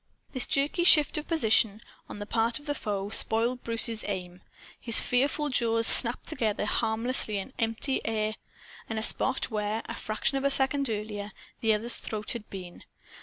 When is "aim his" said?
4.07-4.99